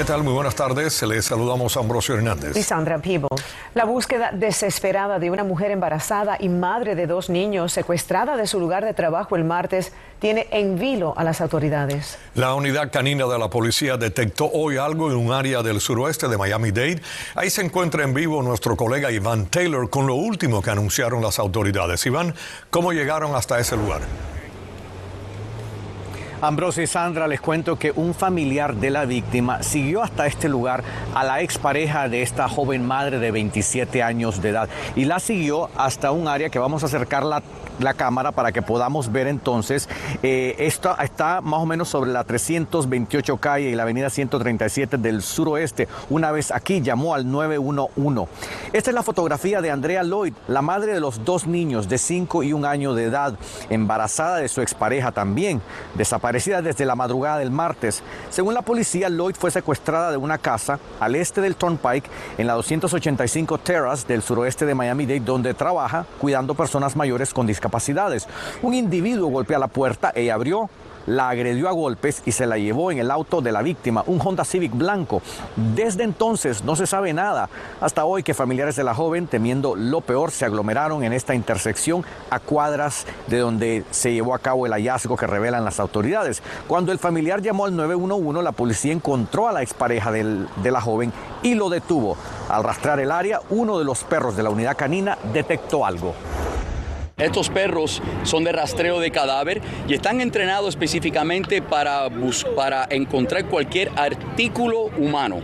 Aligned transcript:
¿Qué 0.00 0.06
tal? 0.06 0.24
Muy 0.24 0.32
buenas 0.32 0.54
tardes. 0.54 1.02
Les 1.02 1.26
saludamos 1.26 1.76
a 1.76 1.80
Ambrosio 1.80 2.14
Hernández. 2.14 2.56
Y 2.56 2.62
Sandra 2.62 3.00
Pivo. 3.00 3.28
La 3.74 3.84
búsqueda 3.84 4.30
desesperada 4.32 5.18
de 5.18 5.30
una 5.30 5.44
mujer 5.44 5.72
embarazada 5.72 6.38
y 6.40 6.48
madre 6.48 6.94
de 6.94 7.06
dos 7.06 7.28
niños 7.28 7.74
secuestrada 7.74 8.38
de 8.38 8.46
su 8.46 8.58
lugar 8.58 8.82
de 8.82 8.94
trabajo 8.94 9.36
el 9.36 9.44
martes 9.44 9.92
tiene 10.18 10.46
en 10.52 10.78
vilo 10.78 11.12
a 11.18 11.22
las 11.22 11.42
autoridades. 11.42 12.16
La 12.34 12.54
unidad 12.54 12.90
canina 12.90 13.26
de 13.26 13.38
la 13.38 13.50
policía 13.50 13.98
detectó 13.98 14.50
hoy 14.50 14.78
algo 14.78 15.10
en 15.10 15.18
un 15.18 15.34
área 15.34 15.62
del 15.62 15.82
suroeste 15.82 16.28
de 16.28 16.38
Miami-Dade. 16.38 17.02
Ahí 17.34 17.50
se 17.50 17.60
encuentra 17.60 18.02
en 18.02 18.14
vivo 18.14 18.42
nuestro 18.42 18.78
colega 18.78 19.12
Iván 19.12 19.48
Taylor 19.48 19.90
con 19.90 20.06
lo 20.06 20.14
último 20.14 20.62
que 20.62 20.70
anunciaron 20.70 21.20
las 21.20 21.38
autoridades. 21.38 22.06
Iván, 22.06 22.34
¿cómo 22.70 22.94
llegaron 22.94 23.34
hasta 23.34 23.58
ese 23.58 23.76
lugar? 23.76 24.00
Ambrosio 26.42 26.82
y 26.82 26.86
Sandra, 26.86 27.28
les 27.28 27.40
cuento 27.40 27.78
que 27.78 27.92
un 27.94 28.14
familiar 28.14 28.74
de 28.74 28.88
la 28.88 29.04
víctima 29.04 29.62
siguió 29.62 30.02
hasta 30.02 30.26
este 30.26 30.48
lugar 30.48 30.82
a 31.14 31.22
la 31.22 31.42
expareja 31.42 32.08
de 32.08 32.22
esta 32.22 32.48
joven 32.48 32.86
madre 32.86 33.18
de 33.18 33.30
27 33.30 34.02
años 34.02 34.40
de 34.40 34.48
edad 34.48 34.68
y 34.96 35.04
la 35.04 35.20
siguió 35.20 35.68
hasta 35.76 36.12
un 36.12 36.28
área 36.28 36.48
que 36.48 36.58
vamos 36.58 36.82
a 36.82 36.86
acercar 36.86 37.24
la, 37.80 37.94
cámara 37.94 38.32
para 38.32 38.52
que 38.52 38.62
podamos 38.62 39.12
ver 39.12 39.26
entonces. 39.26 39.88
Eh, 40.22 40.56
esto 40.58 40.96
está 41.02 41.40
más 41.40 41.60
o 41.60 41.66
menos 41.66 41.88
sobre 41.88 42.10
la 42.10 42.24
328 42.24 43.36
calle 43.36 43.70
y 43.70 43.74
la 43.74 43.82
avenida 43.82 44.10
137 44.10 44.98
del 44.98 45.22
suroeste. 45.22 45.88
Una 46.08 46.32
vez 46.32 46.50
aquí 46.50 46.80
llamó 46.80 47.14
al 47.14 47.30
911. 47.30 48.30
Esta 48.72 48.90
es 48.90 48.94
la 48.94 49.02
fotografía 49.02 49.60
de 49.60 49.70
Andrea 49.70 50.02
Lloyd, 50.02 50.32
la 50.48 50.62
madre 50.62 50.94
de 50.94 51.00
los 51.00 51.24
dos 51.24 51.46
niños 51.46 51.88
de 51.88 51.98
5 51.98 52.42
y 52.42 52.52
un 52.52 52.64
año 52.64 52.94
de 52.94 53.04
edad, 53.04 53.34
embarazada 53.68 54.36
de 54.36 54.48
su 54.48 54.60
expareja 54.62 55.12
también, 55.12 55.60
desaparecida 55.94 56.62
desde 56.62 56.86
la 56.86 56.94
madrugada 56.94 57.38
del 57.38 57.50
martes. 57.50 58.02
Según 58.30 58.54
la 58.54 58.62
policía, 58.62 59.08
Lloyd 59.08 59.34
fue 59.34 59.50
secuestrada 59.50 60.10
de 60.10 60.16
una 60.16 60.38
casa 60.38 60.78
al 60.98 61.14
este 61.16 61.40
del 61.40 61.56
Turnpike 61.56 62.08
en 62.38 62.46
la 62.46 62.54
285 62.54 63.58
Terrace 63.58 64.06
del 64.06 64.22
suroeste 64.22 64.66
de 64.66 64.74
Miami-Dade, 64.74 65.20
donde 65.20 65.54
trabaja 65.54 66.06
cuidando 66.18 66.54
personas 66.54 66.96
mayores 66.96 67.34
con 67.34 67.46
Un 68.62 68.74
individuo 68.74 69.30
golpea 69.30 69.58
la 69.58 69.68
puerta, 69.68 70.12
ella 70.14 70.34
abrió, 70.34 70.68
la 71.06 71.28
agredió 71.28 71.68
a 71.68 71.72
golpes 71.72 72.22
y 72.24 72.32
se 72.32 72.46
la 72.46 72.58
llevó 72.58 72.90
en 72.90 72.98
el 72.98 73.10
auto 73.10 73.40
de 73.40 73.52
la 73.52 73.62
víctima, 73.62 74.04
un 74.06 74.20
Honda 74.24 74.44
Civic 74.44 74.72
blanco. 74.72 75.22
Desde 75.74 76.04
entonces 76.04 76.64
no 76.64 76.76
se 76.76 76.86
sabe 76.86 77.12
nada. 77.12 77.48
Hasta 77.80 78.04
hoy 78.04 78.22
que 78.22 78.34
familiares 78.34 78.76
de 78.76 78.84
la 78.84 78.94
joven, 78.94 79.26
temiendo 79.26 79.74
lo 79.74 80.00
peor, 80.00 80.30
se 80.30 80.44
aglomeraron 80.44 81.02
en 81.02 81.12
esta 81.12 81.34
intersección 81.34 82.04
a 82.30 82.38
cuadras 82.38 83.06
de 83.26 83.38
donde 83.38 83.84
se 83.90 84.12
llevó 84.12 84.34
a 84.34 84.38
cabo 84.38 84.66
el 84.66 84.72
hallazgo 84.72 85.16
que 85.16 85.26
revelan 85.26 85.64
las 85.64 85.80
autoridades. 85.80 86.42
Cuando 86.68 86.92
el 86.92 86.98
familiar 86.98 87.42
llamó 87.42 87.64
al 87.64 87.76
911, 87.76 88.42
la 88.42 88.52
policía 88.52 88.92
encontró 88.92 89.48
a 89.48 89.52
la 89.52 89.62
expareja 89.62 90.12
del, 90.12 90.46
de 90.62 90.70
la 90.70 90.80
joven 90.80 91.12
y 91.42 91.54
lo 91.54 91.68
detuvo. 91.70 92.16
Al 92.48 92.64
rastrear 92.64 93.00
el 93.00 93.10
área, 93.10 93.40
uno 93.50 93.78
de 93.78 93.84
los 93.84 94.04
perros 94.04 94.36
de 94.36 94.42
la 94.42 94.50
unidad 94.50 94.76
canina 94.76 95.18
detectó 95.32 95.84
algo. 95.84 96.14
Estos 97.20 97.50
perros 97.50 98.02
son 98.24 98.44
de 98.44 98.52
rastreo 98.52 98.98
de 98.98 99.10
cadáver 99.10 99.60
y 99.86 99.94
están 99.94 100.20
entrenados 100.20 100.70
específicamente 100.70 101.62
para, 101.62 102.08
para 102.56 102.86
encontrar 102.90 103.44
cualquier 103.46 103.90
artículo 103.94 104.90
humano. 104.98 105.40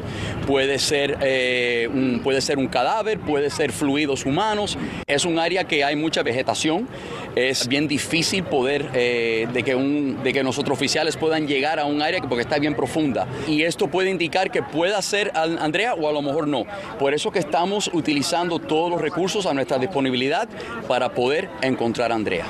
Puede 0.47 0.79
ser, 0.79 1.19
eh, 1.21 1.89
un, 1.93 2.21
puede 2.23 2.41
ser 2.41 2.59
un 2.59 2.69
cadáver, 2.69 3.19
puede 3.19 3.51
ser 3.51 3.73
fluidos 3.73 4.25
humanos. 4.25 4.79
Es 5.07 5.25
un 5.25 5.39
área 5.39 5.65
que 5.65 5.85
hay 5.85 5.97
mucha 5.97 6.23
vegetación. 6.23 6.89
Es 7.35 7.69
bien 7.69 7.87
difícil 7.89 8.45
poder 8.45 8.89
eh, 8.95 9.47
de, 9.53 9.63
que 9.63 9.75
un, 9.75 10.23
de 10.23 10.33
que 10.33 10.43
oficiales 10.71 11.17
puedan 11.17 11.47
llegar 11.47 11.79
a 11.79 11.85
un 11.85 12.01
área 12.01 12.21
porque 12.23 12.43
está 12.43 12.59
bien 12.59 12.75
profunda. 12.75 13.27
Y 13.47 13.63
esto 13.63 13.89
puede 13.89 14.11
indicar 14.11 14.51
que 14.51 14.63
pueda 14.63 15.01
ser 15.03 15.33
Andrea 15.35 15.95
o 15.95 16.09
a 16.09 16.13
lo 16.13 16.23
mejor 16.23 16.49
no. 16.49 16.65
Por 16.99 17.13
eso 17.13 17.31
que 17.31 17.39
estamos 17.39 17.91
utilizando 17.93 18.59
todos 18.59 18.91
los 18.91 19.01
recursos 19.01 19.47
a 19.47 19.53
nuestra 19.53 19.79
disponibilidad 19.79 20.49
para 20.89 21.11
poder 21.11 21.49
encontrar 21.67 22.13
a 22.13 22.15
Andrea. 22.15 22.47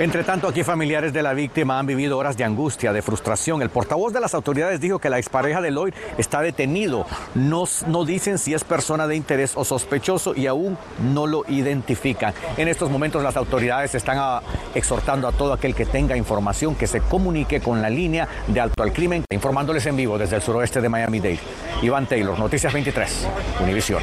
Entre 0.00 0.24
tanto, 0.24 0.48
aquí 0.48 0.64
familiares 0.64 1.12
de 1.12 1.22
la 1.22 1.34
víctima 1.34 1.78
han 1.78 1.84
vivido 1.84 2.16
horas 2.16 2.34
de 2.34 2.42
angustia, 2.42 2.90
de 2.90 3.02
frustración. 3.02 3.60
El 3.60 3.68
portavoz 3.68 4.14
de 4.14 4.20
las 4.20 4.32
autoridades 4.32 4.80
dijo 4.80 4.98
que 4.98 5.10
la 5.10 5.18
expareja 5.18 5.60
de 5.60 5.70
Lloyd 5.70 5.92
está 6.16 6.40
detenido. 6.40 7.04
No, 7.34 7.64
no 7.86 8.06
dicen 8.06 8.38
si 8.38 8.54
es 8.54 8.64
persona 8.64 9.06
de 9.06 9.14
interés 9.14 9.52
o 9.56 9.62
sospechoso 9.62 10.34
y 10.34 10.46
aún 10.46 10.78
no 11.12 11.26
lo 11.26 11.44
identifican. 11.48 12.32
En 12.56 12.68
estos 12.68 12.90
momentos 12.90 13.22
las 13.22 13.36
autoridades 13.36 13.94
están 13.94 14.16
a, 14.18 14.40
exhortando 14.74 15.28
a 15.28 15.32
todo 15.32 15.52
aquel 15.52 15.74
que 15.74 15.84
tenga 15.84 16.16
información 16.16 16.76
que 16.76 16.86
se 16.86 17.02
comunique 17.02 17.60
con 17.60 17.82
la 17.82 17.90
línea 17.90 18.26
de 18.46 18.58
alto 18.58 18.82
al 18.82 18.94
crimen, 18.94 19.26
informándoles 19.30 19.84
en 19.84 19.96
vivo 19.96 20.16
desde 20.16 20.36
el 20.36 20.40
suroeste 20.40 20.80
de 20.80 20.88
Miami-Dade. 20.88 21.40
Iván 21.82 22.06
Taylor, 22.06 22.38
Noticias 22.38 22.72
23, 22.72 23.28
Univisión. 23.60 24.02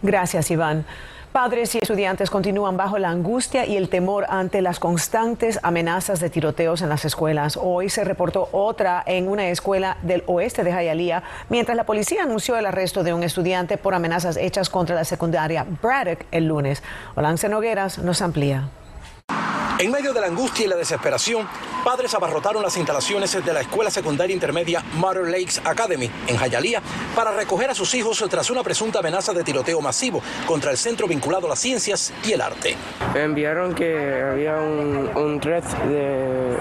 Gracias, 0.00 0.50
Iván. 0.50 0.86
Padres 1.32 1.74
y 1.74 1.78
estudiantes 1.78 2.28
continúan 2.28 2.76
bajo 2.76 2.98
la 2.98 3.08
angustia 3.08 3.64
y 3.64 3.78
el 3.78 3.88
temor 3.88 4.26
ante 4.28 4.60
las 4.60 4.78
constantes 4.78 5.58
amenazas 5.62 6.20
de 6.20 6.28
tiroteos 6.28 6.82
en 6.82 6.90
las 6.90 7.06
escuelas. 7.06 7.58
Hoy 7.60 7.88
se 7.88 8.04
reportó 8.04 8.50
otra 8.52 9.02
en 9.06 9.28
una 9.28 9.48
escuela 9.48 9.96
del 10.02 10.24
oeste 10.26 10.62
de 10.62 10.72
Hialeah, 10.72 11.22
mientras 11.48 11.74
la 11.74 11.84
policía 11.84 12.24
anunció 12.24 12.58
el 12.58 12.66
arresto 12.66 13.02
de 13.02 13.14
un 13.14 13.22
estudiante 13.22 13.78
por 13.78 13.94
amenazas 13.94 14.36
hechas 14.36 14.68
contra 14.68 14.94
la 14.94 15.06
secundaria 15.06 15.64
Braddock 15.80 16.26
el 16.32 16.48
lunes. 16.48 16.82
Olance 17.14 17.48
Nogueras 17.48 17.96
nos 17.96 18.20
amplía. 18.20 18.68
En 19.78 19.90
medio 19.90 20.12
de 20.12 20.20
la 20.20 20.26
angustia 20.26 20.66
y 20.66 20.68
la 20.68 20.76
desesperación, 20.76 21.48
padres 21.82 22.14
abarrotaron 22.14 22.62
las 22.62 22.76
instalaciones 22.76 23.44
de 23.44 23.52
la 23.52 23.60
escuela 23.60 23.90
secundaria 23.90 24.32
intermedia 24.34 24.84
Mother 24.94 25.28
Lakes 25.28 25.60
Academy 25.64 26.10
en 26.26 26.38
Hialeah 26.38 26.80
para 27.14 27.32
recoger 27.32 27.70
a 27.70 27.74
sus 27.74 27.92
hijos 27.94 28.24
tras 28.30 28.50
una 28.50 28.62
presunta 28.62 29.00
amenaza 29.00 29.32
de 29.32 29.42
tiroteo 29.42 29.80
masivo 29.80 30.22
contra 30.46 30.70
el 30.70 30.76
centro 30.76 31.08
vinculado 31.08 31.46
a 31.46 31.50
las 31.50 31.58
ciencias 31.58 32.12
y 32.24 32.32
el 32.32 32.40
arte. 32.40 32.76
Me 33.14 33.24
enviaron 33.24 33.74
que 33.74 34.22
había 34.22 34.56
un, 34.56 35.10
un 35.14 35.40
threat 35.40 35.64
de 35.64 36.56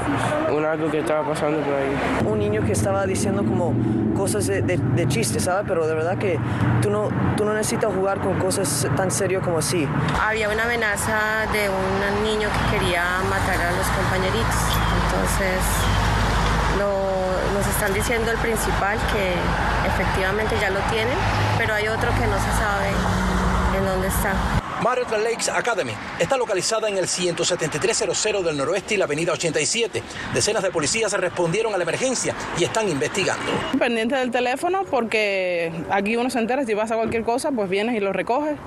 un 0.52 0.66
algo 0.66 0.90
que 0.90 1.00
estaba 1.00 1.28
pasando 1.28 1.59
por 1.62 1.74
ahí. 1.74 2.26
Un 2.26 2.40
niño 2.40 2.66
que 2.66 2.72
estaba 2.72 3.06
diciendo 3.06 3.44
como 3.44 3.74
cosas 4.16 4.48
de, 4.48 4.62
de, 4.62 4.78
de 4.78 5.08
chiste, 5.08 5.40
¿sabes? 5.40 5.66
Pero 5.68 5.88
de 5.88 5.94
verdad 5.96 6.18
que 6.18 6.40
tú 6.82 6.90
no, 6.90 7.09
tú 7.38 7.46
no 7.46 7.53
necesitas 7.53 7.94
jugar 7.94 8.20
con 8.22 8.40
cosas 8.40 8.88
tan 8.96 9.12
serias 9.12 9.44
como 9.44 9.59
así. 9.59 9.88
Había 10.20 10.50
una 10.50 10.64
amenaza 10.64 11.46
de 11.53 11.70
un 11.70 12.24
niño 12.24 12.50
que 12.50 12.78
quería 12.78 13.03
matar 13.30 13.59
a 13.62 13.72
los 13.72 13.88
compañeritos. 13.88 14.91
Entonces 15.13 15.59
nos 17.53 17.67
están 17.67 17.94
diciendo 17.94 18.31
el 18.31 18.38
principal 18.38 18.97
que 19.13 19.35
efectivamente 19.88 20.55
ya 20.59 20.69
lo 20.69 20.79
tienen, 20.91 21.17
pero 21.57 21.73
hay 21.73 21.88
otro 21.88 22.09
que 22.11 22.25
no 22.27 22.38
se 22.38 22.51
sabe 22.57 22.89
en 23.77 23.85
dónde 23.85 24.07
está. 24.07 24.60
Marriott 24.81 25.12
Lakes 25.12 25.47
Academy 25.47 25.92
está 26.19 26.38
localizada 26.38 26.90
en 26.90 26.97
el 26.97 27.08
17300 27.08 28.44
del 28.44 28.58
noroeste 28.58 28.96
y 28.96 28.97
la 28.97 29.06
avenida 29.06 29.31
87. 29.31 30.02
Decenas 30.34 30.64
de 30.64 30.72
policías 30.72 31.14
respondieron 31.14 31.75
a 31.75 31.78
la 31.78 31.84
emergencia 31.84 32.34
y 32.58 32.64
están 32.64 32.90
investigando. 32.90 33.52
Pendiente 33.78 34.16
del 34.16 34.31
teléfono 34.31 34.84
porque 34.90 35.72
aquí 35.91 36.18
uno 36.18 36.31
se 36.31 36.40
entera 36.40 36.66
si 36.66 36.74
pasa 36.74 36.96
cualquier 36.96 37.24
cosa, 37.24 37.52
pues 37.52 37.70
vienes 37.70 37.96
y 37.96 38.00
lo 38.00 38.12
recoges, 38.12 38.58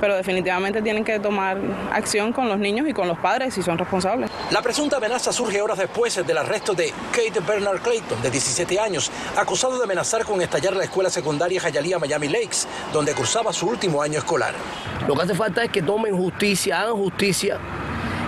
pero 0.00 0.14
definitivamente 0.14 0.80
tienen 0.80 1.02
que 1.02 1.18
tomar 1.18 1.58
acción 1.92 2.32
con 2.32 2.48
los 2.48 2.58
niños 2.60 2.88
y 2.88 2.92
con 2.92 3.08
los 3.08 3.18
padres 3.18 3.54
si 3.54 3.62
son 3.62 3.76
responsables. 3.76 4.30
La 4.52 4.62
presunta 4.62 4.98
amenaza 4.98 5.32
surge 5.32 5.60
horas 5.60 5.78
después 5.78 6.24
del 6.24 6.38
arresto 6.38 6.74
de 6.74 6.92
Kate 7.10 7.40
Bernard 7.40 7.80
Clayton, 7.80 8.22
de 8.22 8.30
17 8.30 8.78
años, 8.78 9.10
acusado 9.36 9.76
de 9.78 9.82
amenazar 9.82 10.24
con 10.24 10.40
estallar 10.40 10.76
la 10.76 10.84
escuela 10.84 11.10
secundaria 11.10 11.60
Hialeah 11.60 11.98
Miami 11.98 12.28
Lakes, 12.28 12.68
donde 12.92 13.12
cursaba 13.12 13.52
su 13.52 13.66
último 13.66 14.00
año 14.00 14.18
escolar. 14.20 14.54
Lo 15.08 15.14
que 15.14 15.22
hace 15.22 15.34
falta 15.34 15.63
es 15.64 15.70
que 15.70 15.82
tomen 15.82 16.16
justicia, 16.16 16.80
hagan 16.80 16.94
justicia 16.94 17.58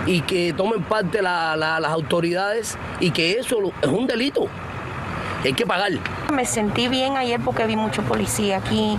y 0.05 0.21
que 0.21 0.53
tomen 0.53 0.83
parte 0.83 1.21
la, 1.21 1.55
la, 1.55 1.79
las 1.79 1.91
autoridades 1.91 2.77
y 2.99 3.11
que 3.11 3.33
eso 3.33 3.57
es 3.81 3.89
un 3.89 4.07
delito. 4.07 4.47
Hay 5.43 5.53
que 5.53 5.65
pagar. 5.65 5.91
Me 6.33 6.45
sentí 6.45 6.87
bien 6.87 7.15
ayer 7.15 7.39
porque 7.39 7.65
vi 7.67 7.75
mucho 7.75 8.01
policía 8.01 8.57
aquí 8.57 8.97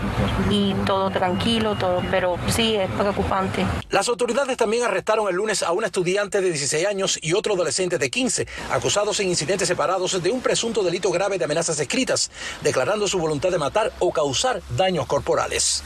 y 0.50 0.72
todo 0.86 1.10
tranquilo, 1.10 1.74
todo, 1.74 2.02
pero 2.10 2.38
sí 2.48 2.76
es 2.76 2.88
preocupante. 2.92 3.66
Las 3.90 4.08
autoridades 4.08 4.56
también 4.56 4.84
arrestaron 4.84 5.28
el 5.28 5.34
lunes 5.34 5.62
a 5.62 5.72
un 5.72 5.84
estudiante 5.84 6.40
de 6.40 6.48
16 6.48 6.86
años 6.86 7.18
y 7.20 7.34
otro 7.34 7.54
adolescente 7.54 7.98
de 7.98 8.08
15, 8.08 8.46
acusados 8.70 9.18
en 9.20 9.28
incidentes 9.28 9.68
separados 9.68 10.22
de 10.22 10.30
un 10.30 10.40
presunto 10.40 10.82
delito 10.82 11.10
grave 11.10 11.38
de 11.38 11.44
amenazas 11.44 11.80
escritas, 11.80 12.30
declarando 12.62 13.08
su 13.08 13.18
voluntad 13.18 13.50
de 13.50 13.58
matar 13.58 13.92
o 13.98 14.12
causar 14.12 14.62
daños 14.76 15.06
corporales. 15.06 15.82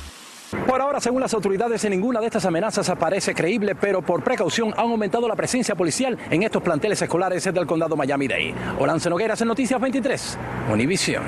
Por 0.66 0.80
ahora, 0.80 1.00
según 1.00 1.20
las 1.20 1.34
autoridades, 1.34 1.88
ninguna 1.88 2.20
de 2.20 2.26
estas 2.26 2.44
amenazas 2.44 2.88
aparece 2.88 3.34
creíble, 3.34 3.74
pero 3.74 4.02
por 4.02 4.22
precaución 4.22 4.72
han 4.76 4.90
aumentado 4.90 5.26
la 5.26 5.36
presencia 5.36 5.74
policial 5.74 6.18
en 6.30 6.42
estos 6.42 6.62
planteles 6.62 7.00
escolares 7.00 7.44
del 7.44 7.66
condado 7.66 7.96
Miami-Dade. 7.96 8.54
Olance 8.78 9.08
Nogueras 9.08 9.40
en 9.40 9.48
Noticias 9.48 9.80
23, 9.80 10.38
Univisión. 10.70 11.22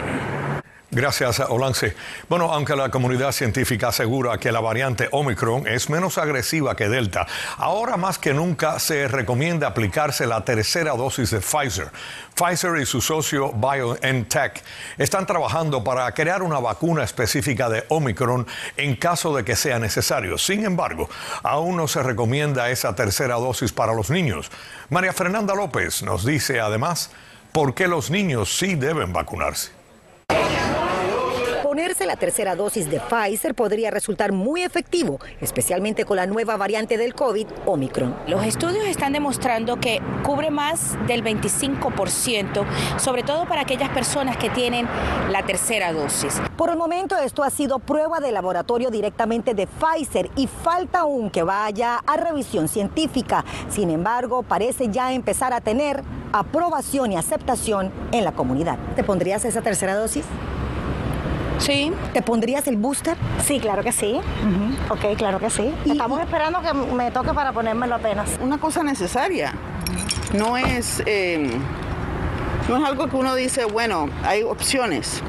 Gracias, 0.95 1.41
Olance. 1.41 1.97
Bueno, 2.29 2.53
aunque 2.53 2.77
la 2.77 2.89
comunidad 2.89 3.33
científica 3.33 3.89
asegura 3.89 4.39
que 4.39 4.53
la 4.53 4.61
variante 4.61 5.09
Omicron 5.11 5.67
es 5.67 5.91
menos 5.91 6.19
agresiva 6.19 6.77
que 6.77 6.89
Delta, 6.89 7.27
ahora 7.57 7.97
más 7.97 8.17
que 8.17 8.33
nunca 8.33 8.79
se 8.79 9.09
recomienda 9.09 9.67
aplicarse 9.67 10.25
la 10.25 10.45
tercera 10.45 10.93
dosis 10.93 11.33
de 11.33 11.41
Pfizer. 11.41 11.91
Pfizer 12.37 12.77
y 12.81 12.87
su 12.87 13.01
socio 13.01 13.51
BioNTech 13.53 14.63
están 14.97 15.27
trabajando 15.27 15.83
para 15.83 16.13
crear 16.15 16.45
una 16.45 16.61
vacuna 16.61 17.03
específica 17.03 17.69
de 17.69 17.85
Omicron 17.89 18.47
en 18.77 18.95
caso 18.95 19.35
de 19.35 19.45
que 19.45 19.57
sea 19.57 19.81
necesario. 19.81 20.39
Sin 20.39 20.65
embargo, 20.65 21.11
aún 21.43 21.77
no 21.77 21.89
se 21.89 22.05
recomienda 22.05 22.71
esa 22.71 22.95
tercera 22.95 23.35
dosis 23.35 23.73
para 23.73 23.95
los 23.95 24.11
niños. 24.11 24.49
María 24.91 25.13
Fernanda 25.13 25.57
López 25.57 26.05
nos 26.05 26.25
dice 26.25 26.61
además 26.61 27.11
por 27.51 27.75
qué 27.75 27.89
los 27.89 28.13
niños 28.13 28.57
sí 28.57 28.77
deben 28.77 29.13
vacunarse. 29.13 29.84
Ponerse 31.75 32.07
la 32.07 32.15
tercera 32.15 32.55
dosis 32.55 32.89
de 32.89 33.01
Pfizer 33.01 33.53
podría 33.57 33.91
resultar 33.91 34.31
muy 34.31 34.63
efectivo, 34.63 35.19
especialmente 35.41 36.05
con 36.05 36.19
la 36.19 36.25
nueva 36.25 36.57
variante 36.57 36.97
del 36.97 37.17
COVID, 37.17 37.49
Omicron. 37.67 38.15
Los 38.29 38.47
estudios 38.47 38.87
están 38.87 39.13
demostrando 39.13 39.81
que 39.81 40.01
cubre 40.23 40.53
más 40.53 40.97
del 41.09 41.25
25%, 41.25 42.65
sobre 43.01 43.25
todo 43.25 43.49
para 43.49 43.63
aquellas 43.63 43.89
personas 43.89 44.37
que 44.37 44.51
tienen 44.51 44.87
la 45.33 45.43
tercera 45.43 45.93
dosis. 45.93 46.41
Por 46.57 46.71
el 46.71 46.77
momento 46.77 47.17
esto 47.17 47.43
ha 47.43 47.51
sido 47.51 47.81
prueba 47.81 48.21
de 48.21 48.31
laboratorio 48.31 48.93
directamente 48.93 49.53
de 49.53 49.67
Pfizer 49.67 50.31
y 50.37 50.47
falta 50.47 51.01
aún 51.01 51.29
que 51.29 51.43
vaya 51.43 51.97
a 52.07 52.17
revisión 52.17 52.69
científica. 52.69 53.45
Sin 53.69 53.91
embargo, 53.91 54.45
parece 54.45 54.91
ya 54.93 55.13
empezar 55.13 55.53
a 55.53 55.61
tener 55.61 56.05
aprobación 56.33 57.11
y 57.11 57.17
aceptación 57.17 57.91
en 58.13 58.23
la 58.23 58.31
comunidad. 58.31 58.79
¿Te 58.95 59.03
pondrías 59.03 59.45
esa 59.45 59.61
tercera 59.61 59.97
dosis? 59.97 60.25
Sí. 61.59 61.93
¿Te 62.13 62.23
pondrías 62.23 62.67
el 62.67 62.77
booster? 62.77 63.17
Sí, 63.45 63.61
claro 63.61 63.83
que 63.83 63.93
sí. 63.93 64.21
Ok, 64.91 65.17
claro 65.17 65.39
que 65.39 65.51
sí. 65.51 65.73
Estamos 65.87 66.21
esperando 66.21 66.61
que 66.61 66.73
me 66.75 67.11
toque 67.11 67.33
para 67.33 67.53
ponérmelo 67.53 67.95
apenas. 67.95 68.31
Una 68.41 68.59
cosa 68.59 68.83
necesaria. 68.83 69.53
No 70.35 70.57
es, 70.57 71.03
eh, 71.07 71.51
no 72.69 72.77
es 72.77 72.85
algo 72.85 73.09
que 73.09 73.17
uno 73.17 73.35
dice, 73.35 73.65
bueno, 73.67 74.09
hay 74.25 74.43
opciones. 74.43 75.23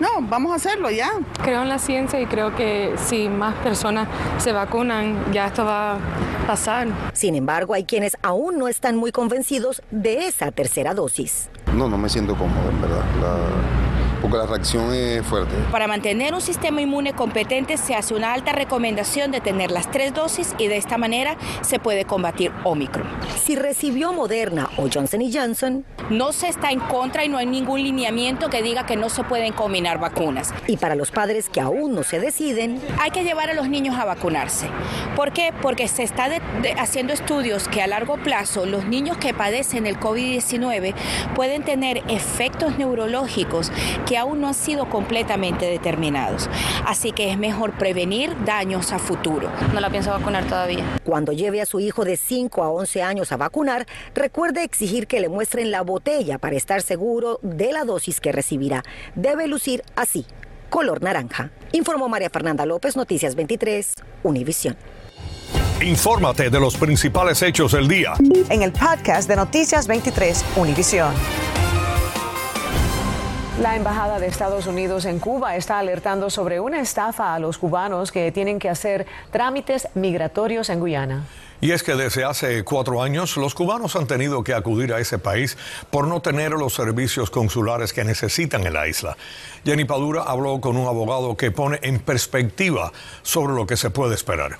No, 0.00 0.08
vamos 0.20 0.52
a 0.52 0.54
hacerlo 0.56 0.90
ya. 0.90 1.10
Creo 1.42 1.62
en 1.62 1.68
la 1.68 1.78
ciencia 1.78 2.20
y 2.20 2.26
creo 2.26 2.54
que 2.56 2.94
si 2.96 3.28
más 3.28 3.54
personas 3.56 4.08
se 4.38 4.52
vacunan, 4.52 5.32
ya 5.32 5.46
esto 5.46 5.64
va 5.64 5.94
a 5.94 5.98
pasar. 6.46 6.88
Sin 7.12 7.34
embargo, 7.34 7.74
hay 7.74 7.84
quienes 7.84 8.16
aún 8.22 8.58
no 8.58 8.68
están 8.68 8.96
muy 8.96 9.12
convencidos 9.12 9.82
de 9.90 10.26
esa 10.26 10.52
tercera 10.52 10.94
dosis. 10.94 11.48
No, 11.74 11.88
no 11.88 11.98
me 11.98 12.08
siento 12.08 12.34
cómodo, 12.34 12.68
en 12.70 12.80
verdad. 12.80 13.04
La- 13.20 13.89
porque 14.20 14.36
la 14.36 14.46
reacción 14.46 14.92
es 14.94 15.24
fuerte. 15.26 15.54
Para 15.70 15.86
mantener 15.86 16.34
un 16.34 16.40
sistema 16.40 16.80
inmune 16.80 17.12
competente 17.12 17.76
se 17.76 17.94
hace 17.94 18.14
una 18.14 18.32
alta 18.32 18.52
recomendación 18.52 19.30
de 19.30 19.40
tener 19.40 19.70
las 19.70 19.90
tres 19.90 20.14
dosis 20.14 20.54
y 20.58 20.66
de 20.68 20.76
esta 20.76 20.98
manera 20.98 21.36
se 21.62 21.78
puede 21.78 22.04
combatir 22.04 22.52
Omicron. 22.64 23.06
Si 23.42 23.56
recibió 23.56 24.12
Moderna 24.12 24.68
o 24.76 24.88
Johnson 24.92 25.20
Johnson, 25.32 25.84
No 26.10 26.32
se 26.32 26.48
está 26.48 26.70
en 26.70 26.80
contra 26.80 27.24
y 27.24 27.28
no 27.28 27.38
hay 27.38 27.46
ningún 27.46 27.82
lineamiento 27.82 28.50
que 28.50 28.62
diga 28.62 28.84
que 28.84 28.96
no 28.96 29.08
se 29.08 29.22
pueden 29.24 29.52
combinar 29.52 29.98
vacunas. 30.00 30.52
y 30.66 30.76
para 30.76 30.94
los 30.94 31.10
padres 31.10 31.48
que 31.48 31.60
aún 31.60 31.94
no 31.94 32.02
se 32.02 32.18
deciden, 32.20 32.80
Hay 33.00 33.10
que 33.10 33.22
llevar 33.24 33.50
a 33.50 33.54
los 33.54 33.68
niños 33.68 33.96
a 33.98 34.04
vacunarse. 34.04 34.66
¿Por 35.16 35.32
qué? 35.32 35.52
Porque 35.62 35.88
se 35.88 36.02
está 36.02 36.28
de- 36.28 36.40
de- 36.62 36.72
haciendo 36.72 37.12
estudios 37.12 37.68
que 37.68 37.80
a 37.82 37.86
largo 37.86 38.16
plazo 38.16 38.66
los 38.66 38.84
niños 38.86 39.16
que 39.18 39.32
padecen 39.34 39.86
el 39.86 39.98
COVID-19 39.98 40.94
pueden 41.34 41.62
tener 41.62 42.02
efectos 42.08 42.76
neurológicos 42.78 43.70
que 44.10 44.18
aún 44.18 44.40
no 44.40 44.48
han 44.48 44.54
sido 44.54 44.90
completamente 44.90 45.66
determinados. 45.66 46.50
Así 46.84 47.12
que 47.12 47.30
es 47.30 47.38
mejor 47.38 47.78
prevenir 47.78 48.34
daños 48.44 48.90
a 48.90 48.98
futuro. 48.98 49.48
No 49.72 49.78
la 49.78 49.88
pienso 49.88 50.10
vacunar 50.10 50.46
todavía. 50.46 50.84
cuando 51.04 51.30
lleve 51.30 51.60
a 51.60 51.66
su 51.66 51.78
hijo 51.78 52.04
de 52.04 52.16
5 52.16 52.64
a 52.64 52.70
11 52.70 53.02
años 53.04 53.30
a 53.30 53.36
vacunar, 53.36 53.86
recuerde 54.12 54.64
exigir 54.64 55.06
que 55.06 55.20
le 55.20 55.28
muestren 55.28 55.70
la 55.70 55.82
botella 55.82 56.38
para 56.38 56.56
estar 56.56 56.82
seguro 56.82 57.38
de 57.42 57.72
la 57.72 57.84
dosis 57.84 58.20
que 58.20 58.32
recibirá. 58.32 58.82
Debe 59.14 59.46
lucir 59.46 59.84
así, 59.94 60.26
color 60.70 61.04
naranja. 61.04 61.52
Informó 61.70 62.08
María 62.08 62.30
Fernanda 62.30 62.66
López, 62.66 62.96
Noticias 62.96 63.36
23, 63.36 63.94
Univisión. 64.24 64.76
Infórmate 65.80 66.50
de 66.50 66.58
los 66.58 66.76
principales 66.76 67.40
hechos 67.42 67.72
del 67.72 67.86
día. 67.86 68.14
En 68.48 68.62
el 68.62 68.72
podcast 68.72 69.28
de 69.28 69.36
Noticias 69.36 69.86
23 69.86 70.44
Univisión. 70.56 71.14
La 73.60 73.76
Embajada 73.76 74.18
de 74.18 74.26
Estados 74.26 74.66
Unidos 74.66 75.04
en 75.04 75.18
Cuba 75.18 75.54
está 75.54 75.78
alertando 75.78 76.30
sobre 76.30 76.60
una 76.60 76.80
estafa 76.80 77.34
a 77.34 77.38
los 77.38 77.58
cubanos 77.58 78.10
que 78.10 78.32
tienen 78.32 78.58
que 78.58 78.70
hacer 78.70 79.06
trámites 79.30 79.86
migratorios 79.94 80.70
en 80.70 80.80
Guyana. 80.80 81.26
Y 81.60 81.72
es 81.72 81.82
que 81.82 81.94
desde 81.94 82.24
hace 82.24 82.64
cuatro 82.64 83.02
años 83.02 83.36
los 83.36 83.54
cubanos 83.54 83.96
han 83.96 84.06
tenido 84.06 84.42
que 84.42 84.54
acudir 84.54 84.94
a 84.94 84.98
ese 84.98 85.18
país 85.18 85.58
por 85.90 86.06
no 86.06 86.22
tener 86.22 86.52
los 86.52 86.72
servicios 86.72 87.28
consulares 87.28 87.92
que 87.92 88.02
necesitan 88.02 88.66
en 88.66 88.72
la 88.72 88.88
isla. 88.88 89.18
Jenny 89.62 89.84
Padura 89.84 90.22
habló 90.22 90.58
con 90.62 90.78
un 90.78 90.86
abogado 90.86 91.36
que 91.36 91.50
pone 91.50 91.80
en 91.82 91.98
perspectiva 91.98 92.90
sobre 93.20 93.52
lo 93.52 93.66
que 93.66 93.76
se 93.76 93.90
puede 93.90 94.14
esperar. 94.14 94.56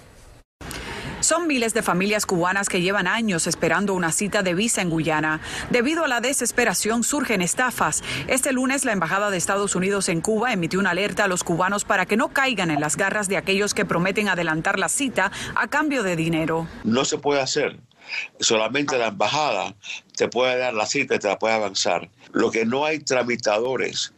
Son 1.30 1.46
miles 1.46 1.74
de 1.74 1.82
familias 1.84 2.26
cubanas 2.26 2.68
que 2.68 2.80
llevan 2.80 3.06
años 3.06 3.46
esperando 3.46 3.94
una 3.94 4.10
cita 4.10 4.42
de 4.42 4.52
visa 4.52 4.82
en 4.82 4.90
Guyana. 4.90 5.40
Debido 5.70 6.04
a 6.04 6.08
la 6.08 6.20
desesperación 6.20 7.04
surgen 7.04 7.40
estafas. 7.40 8.02
Este 8.26 8.52
lunes 8.52 8.84
la 8.84 8.90
Embajada 8.90 9.30
de 9.30 9.36
Estados 9.36 9.76
Unidos 9.76 10.08
en 10.08 10.22
Cuba 10.22 10.52
emitió 10.52 10.80
una 10.80 10.90
alerta 10.90 11.22
a 11.22 11.28
los 11.28 11.44
cubanos 11.44 11.84
para 11.84 12.04
que 12.04 12.16
no 12.16 12.30
caigan 12.30 12.72
en 12.72 12.80
las 12.80 12.96
garras 12.96 13.28
de 13.28 13.36
aquellos 13.36 13.74
que 13.74 13.84
prometen 13.84 14.28
adelantar 14.28 14.76
la 14.80 14.88
cita 14.88 15.30
a 15.54 15.68
cambio 15.68 16.02
de 16.02 16.16
dinero. 16.16 16.66
no 16.82 17.04
se 17.04 17.16
puede 17.16 17.40
hacer. 17.40 17.78
Solamente 18.40 18.98
la 18.98 19.06
embajada 19.06 19.76
te 20.16 20.26
puede 20.26 20.58
dar 20.58 20.74
la 20.74 20.86
cita 20.86 21.14
y 21.14 21.20
te 21.20 21.28
la 21.28 21.38
puede 21.38 21.54
avanzar. 21.54 22.10
Lo 22.32 22.50
que 22.50 22.66
no 22.66 22.84
hay 22.84 22.98
tramitadores 22.98 24.12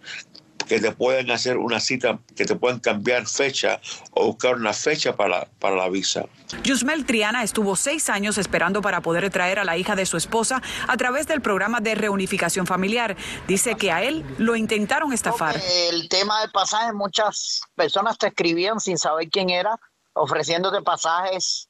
que 0.67 0.81
te 0.81 0.93
pueden 0.93 1.31
hacer 1.31 1.56
una 1.59 1.81
cita, 1.81 2.19
que 2.37 2.44
te 2.44 2.55
pueden 2.56 2.81
cambiar 2.81 3.26
fecha 3.26 3.81
o 4.12 4.26
buscar 4.26 4.55
una 4.56 4.73
fecha 4.73 5.14
para, 5.17 5.29
la- 5.41 5.49
para 5.59 5.76
la 5.76 5.88
visa. 5.88 6.25
Yusmel 6.64 7.05
Triana 7.06 7.43
estuvo 7.43 7.76
seis 7.76 8.09
años 8.11 8.38
esperando 8.38 8.82
para 8.82 9.00
poder 9.00 9.29
traer 9.31 9.59
a 9.59 9.64
la 9.64 9.76
hija 9.76 9.97
de 9.97 10.05
su 10.06 10.17
esposa 10.17 10.62
a 10.87 10.97
través 10.97 11.26
del 11.26 11.41
programa 11.41 11.81
de 11.81 11.94
reunificación 11.94 12.67
familiar. 12.67 13.17
Dice 13.49 13.75
que 13.75 13.91
a 13.91 14.03
él 14.03 14.25
lo 14.38 14.56
intentaron 14.56 15.12
estafar. 15.12 15.56
El 15.91 16.09
tema 16.09 16.41
del 16.43 16.50
pasaje, 16.50 16.93
muchas 16.93 17.62
personas 17.75 18.19
te 18.19 18.29
escribían 18.29 18.81
sin 18.81 18.99
saber 18.99 19.29
quién 19.31 19.50
era, 19.50 19.79
ofreciéndote 20.15 20.82
pasajes 20.82 21.69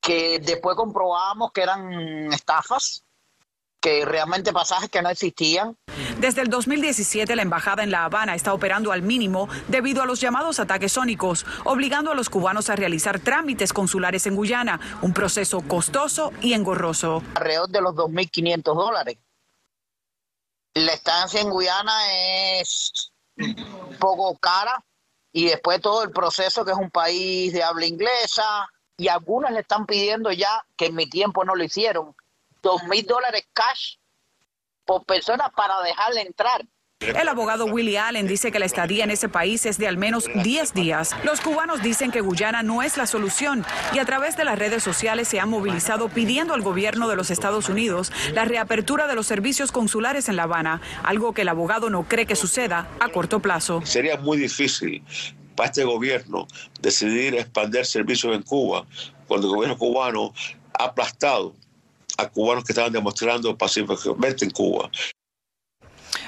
que 0.00 0.38
después 0.40 0.76
comprobábamos 0.76 1.52
que 1.52 1.62
eran 1.62 2.32
estafas, 2.32 3.04
que 3.82 4.04
realmente 4.04 4.52
pasajes 4.52 4.88
que 4.88 5.02
no 5.02 5.10
existían. 5.10 5.76
Desde 6.18 6.40
el 6.40 6.48
2017, 6.48 7.34
la 7.34 7.42
embajada 7.42 7.82
en 7.82 7.90
La 7.90 8.04
Habana 8.04 8.36
está 8.36 8.54
operando 8.54 8.92
al 8.92 9.02
mínimo 9.02 9.48
debido 9.66 10.02
a 10.02 10.06
los 10.06 10.20
llamados 10.20 10.60
ataques 10.60 10.92
sónicos, 10.92 11.44
obligando 11.64 12.12
a 12.12 12.14
los 12.14 12.30
cubanos 12.30 12.70
a 12.70 12.76
realizar 12.76 13.18
trámites 13.18 13.72
consulares 13.72 14.26
en 14.26 14.36
Guyana, 14.36 14.80
un 15.02 15.12
proceso 15.12 15.60
costoso 15.62 16.32
y 16.40 16.54
engorroso. 16.54 17.22
alrededor 17.34 17.68
de 17.68 17.80
los 17.80 17.94
2.500 17.94 18.62
dólares. 18.62 19.18
La 20.74 20.92
estancia 20.92 21.40
en 21.40 21.50
Guyana 21.50 21.92
es 22.60 23.10
un 23.36 23.96
poco 23.98 24.36
cara 24.38 24.82
y 25.32 25.46
después 25.46 25.80
todo 25.80 26.04
el 26.04 26.12
proceso 26.12 26.64
que 26.64 26.70
es 26.70 26.78
un 26.78 26.90
país 26.90 27.52
de 27.52 27.64
habla 27.64 27.84
inglesa 27.84 28.70
y 28.96 29.08
algunos 29.08 29.50
le 29.50 29.60
están 29.60 29.86
pidiendo 29.86 30.30
ya, 30.30 30.64
que 30.76 30.86
en 30.86 30.94
mi 30.94 31.10
tiempo 31.10 31.44
no 31.44 31.56
lo 31.56 31.64
hicieron, 31.64 32.14
dos 32.62 32.82
mil 32.84 33.04
dólares 33.04 33.46
cash 33.52 33.96
por 34.84 35.04
persona 35.04 35.50
para 35.54 35.80
dejarle 35.82 36.22
entrar. 36.22 36.64
El 37.00 37.28
abogado 37.28 37.64
Willie 37.64 37.98
Allen 37.98 38.28
dice 38.28 38.52
que 38.52 38.60
la 38.60 38.64
estadía 38.64 39.02
en 39.02 39.10
ese 39.10 39.28
país 39.28 39.66
es 39.66 39.76
de 39.76 39.88
al 39.88 39.96
menos 39.96 40.28
10 40.44 40.72
días. 40.72 41.16
Los 41.24 41.40
cubanos 41.40 41.82
dicen 41.82 42.12
que 42.12 42.20
Guyana 42.20 42.62
no 42.62 42.80
es 42.80 42.96
la 42.96 43.08
solución 43.08 43.66
y 43.92 43.98
a 43.98 44.04
través 44.04 44.36
de 44.36 44.44
las 44.44 44.56
redes 44.56 44.84
sociales 44.84 45.26
se 45.26 45.40
han 45.40 45.50
movilizado 45.50 46.08
pidiendo 46.08 46.54
al 46.54 46.62
gobierno 46.62 47.08
de 47.08 47.16
los 47.16 47.32
Estados 47.32 47.68
Unidos 47.68 48.12
la 48.34 48.44
reapertura 48.44 49.08
de 49.08 49.16
los 49.16 49.26
servicios 49.26 49.72
consulares 49.72 50.28
en 50.28 50.36
La 50.36 50.44
Habana, 50.44 50.80
algo 51.02 51.34
que 51.34 51.42
el 51.42 51.48
abogado 51.48 51.90
no 51.90 52.04
cree 52.04 52.26
que 52.26 52.36
suceda 52.36 52.88
a 53.00 53.08
corto 53.08 53.40
plazo. 53.40 53.82
Sería 53.84 54.16
muy 54.18 54.38
difícil 54.38 55.02
para 55.56 55.70
este 55.70 55.82
gobierno 55.82 56.46
decidir 56.80 57.34
expandir 57.34 57.84
servicios 57.84 58.32
en 58.32 58.42
Cuba 58.42 58.86
cuando 59.26 59.48
el 59.48 59.54
gobierno 59.54 59.76
cubano 59.76 60.32
ha 60.78 60.84
aplastado 60.84 61.56
a 62.16 62.28
cubanos 62.28 62.64
que 62.64 62.72
estaban 62.72 62.92
demostrando 62.92 63.56
pacíficamente 63.56 64.44
en 64.44 64.50
Cuba. 64.50 64.90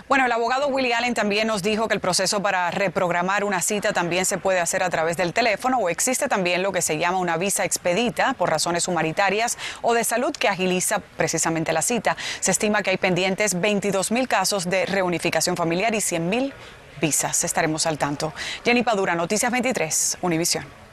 Bueno, 0.09 0.27
el 0.27 0.33
abogado 0.33 0.69
Willie 0.69 0.93
Allen 0.93 1.15
también 1.15 1.47
nos 1.47 1.63
dijo 1.63 1.89
que 1.89 1.95
el 1.95 2.01
proceso 2.01 2.43
para 2.43 2.71
reprogramar 2.71 3.43
una 3.43 3.63
cita 3.63 3.93
también 3.93 4.27
se 4.27 4.37
puede 4.37 4.61
hacer 4.61 4.83
a 4.83 4.91
través 4.91 5.17
del 5.17 5.33
teléfono 5.33 5.79
o 5.79 5.89
existe 5.89 6.29
también 6.29 6.63
lo 6.63 6.73
que 6.73 6.83
se 6.83 6.99
llama 6.99 7.19
una 7.19 7.39
visa 7.39 7.65
expedita 7.65 8.35
por 8.35 8.51
razones 8.51 8.87
humanitarias 8.87 9.57
o 9.81 9.95
de 9.95 10.05
salud 10.05 10.33
que 10.33 10.49
agiliza 10.49 10.99
precisamente 10.99 11.73
la 11.73 11.81
cita. 11.81 12.17
Se 12.41 12.51
estima 12.51 12.83
que 12.83 12.91
hay 12.91 12.99
pendientes 12.99 13.59
22 13.59 14.11
mil 14.13 14.29
casos 14.29 14.69
de 14.69 14.85
reunificación 14.85 15.57
familiar 15.57 15.95
y 15.95 16.03
100 16.03 16.29
mil 16.29 16.55
visas. 17.01 17.45
Estaremos 17.45 17.87
al 17.87 17.97
tanto. 17.97 18.35
Jenny 18.65 18.83
Padura, 18.83 19.15
Noticias 19.15 19.51
23, 19.51 20.19
Univisión. 20.21 20.84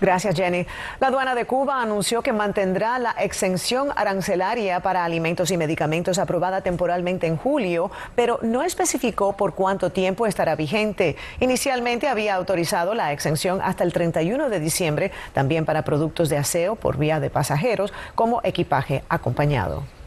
Gracias, 0.00 0.36
Jenny. 0.36 0.64
La 1.00 1.08
aduana 1.08 1.34
de 1.34 1.44
Cuba 1.44 1.82
anunció 1.82 2.22
que 2.22 2.32
mantendrá 2.32 3.00
la 3.00 3.10
exención 3.18 3.88
arancelaria 3.96 4.80
para 4.80 5.04
alimentos 5.04 5.50
y 5.50 5.56
medicamentos 5.56 6.18
aprobada 6.18 6.60
temporalmente 6.60 7.26
en 7.26 7.36
julio, 7.36 7.90
pero 8.14 8.38
no 8.42 8.62
especificó 8.62 9.36
por 9.36 9.54
cuánto 9.54 9.90
tiempo 9.90 10.26
estará 10.26 10.54
vigente. 10.54 11.16
Inicialmente 11.40 12.06
había 12.06 12.36
autorizado 12.36 12.94
la 12.94 13.12
exención 13.12 13.60
hasta 13.60 13.82
el 13.82 13.92
31 13.92 14.48
de 14.48 14.60
diciembre, 14.60 15.10
también 15.32 15.64
para 15.64 15.82
productos 15.82 16.28
de 16.28 16.38
aseo 16.38 16.76
por 16.76 16.96
vía 16.96 17.18
de 17.18 17.30
pasajeros 17.30 17.92
como 18.14 18.40
equipaje 18.44 19.02
acompañado. 19.08 19.97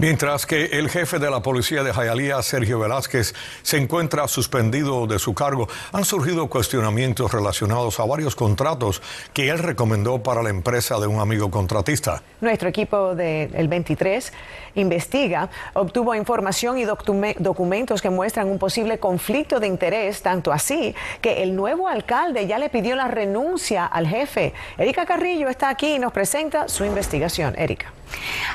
Mientras 0.00 0.46
que 0.46 0.64
el 0.64 0.88
jefe 0.88 1.18
de 1.18 1.30
la 1.30 1.42
policía 1.42 1.82
de 1.82 1.92
Jayalía, 1.92 2.40
Sergio 2.40 2.78
Velázquez, 2.78 3.34
se 3.60 3.76
encuentra 3.76 4.26
suspendido 4.28 5.06
de 5.06 5.18
su 5.18 5.34
cargo, 5.34 5.68
han 5.92 6.06
surgido 6.06 6.48
cuestionamientos 6.48 7.30
relacionados 7.30 8.00
a 8.00 8.06
varios 8.06 8.34
contratos 8.34 9.02
que 9.34 9.50
él 9.50 9.58
recomendó 9.58 10.22
para 10.22 10.42
la 10.42 10.48
empresa 10.48 10.98
de 10.98 11.06
un 11.06 11.20
amigo 11.20 11.50
contratista. 11.50 12.22
Nuestro 12.40 12.70
equipo 12.70 13.14
del 13.14 13.68
23 13.68 14.32
investiga, 14.76 15.50
obtuvo 15.74 16.14
información 16.14 16.78
y 16.78 16.86
documentos 16.86 18.00
que 18.00 18.08
muestran 18.08 18.48
un 18.48 18.58
posible 18.58 18.98
conflicto 18.98 19.60
de 19.60 19.66
interés, 19.66 20.22
tanto 20.22 20.50
así 20.50 20.94
que 21.20 21.42
el 21.42 21.54
nuevo 21.54 21.88
alcalde 21.88 22.46
ya 22.46 22.58
le 22.58 22.70
pidió 22.70 22.96
la 22.96 23.08
renuncia 23.08 23.84
al 23.84 24.06
jefe. 24.06 24.54
Erika 24.78 25.04
Carrillo 25.04 25.50
está 25.50 25.68
aquí 25.68 25.96
y 25.96 25.98
nos 25.98 26.14
presenta 26.14 26.68
su 26.68 26.86
investigación. 26.86 27.54
Erika. 27.58 27.92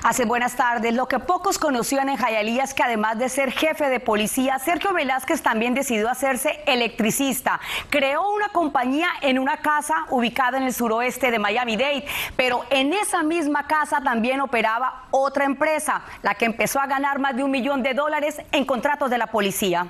Hace 0.03 0.25
buenas 0.25 0.55
tardes. 0.55 0.93
Lo 0.93 1.07
que 1.07 1.19
pocos 1.19 1.57
conocían 1.57 2.09
en 2.09 2.17
Jayalía 2.17 2.63
es 2.63 2.73
que 2.73 2.83
además 2.83 3.17
de 3.17 3.29
ser 3.29 3.51
jefe 3.51 3.89
de 3.89 3.99
policía, 3.99 4.59
Sergio 4.59 4.93
Velázquez 4.93 5.41
también 5.41 5.73
decidió 5.73 6.09
hacerse 6.09 6.61
electricista. 6.65 7.59
Creó 7.89 8.29
una 8.29 8.49
compañía 8.49 9.07
en 9.21 9.39
una 9.39 9.57
casa 9.57 10.05
ubicada 10.09 10.57
en 10.57 10.63
el 10.63 10.73
suroeste 10.73 11.31
de 11.31 11.39
Miami-Dade, 11.39 12.05
pero 12.35 12.65
en 12.69 12.93
esa 12.93 13.23
misma 13.23 13.67
casa 13.67 14.01
también 14.01 14.41
operaba 14.41 15.05
otra 15.11 15.45
empresa, 15.45 16.01
la 16.21 16.35
que 16.35 16.45
empezó 16.45 16.79
a 16.79 16.87
ganar 16.87 17.19
más 17.19 17.35
de 17.35 17.43
un 17.43 17.51
millón 17.51 17.83
de 17.83 17.93
dólares 17.93 18.41
en 18.51 18.65
contratos 18.65 19.09
de 19.09 19.17
la 19.17 19.27
policía. 19.27 19.87